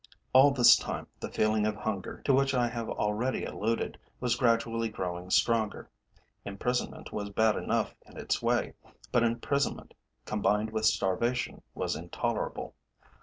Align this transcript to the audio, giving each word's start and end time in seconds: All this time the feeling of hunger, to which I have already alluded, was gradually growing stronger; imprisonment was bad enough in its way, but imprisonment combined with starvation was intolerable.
All 0.33 0.49
this 0.49 0.75
time 0.77 1.05
the 1.19 1.29
feeling 1.29 1.67
of 1.67 1.75
hunger, 1.75 2.23
to 2.25 2.33
which 2.33 2.55
I 2.55 2.67
have 2.69 2.89
already 2.89 3.45
alluded, 3.45 3.99
was 4.19 4.35
gradually 4.35 4.89
growing 4.89 5.29
stronger; 5.29 5.91
imprisonment 6.43 7.13
was 7.13 7.29
bad 7.29 7.55
enough 7.55 7.93
in 8.07 8.17
its 8.17 8.41
way, 8.41 8.73
but 9.11 9.21
imprisonment 9.21 9.93
combined 10.25 10.71
with 10.71 10.85
starvation 10.85 11.61
was 11.75 11.95
intolerable. 11.95 12.73